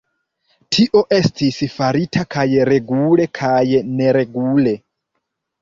[0.75, 3.63] Tio estis farita kaj regule kaj
[4.01, 4.75] neregule.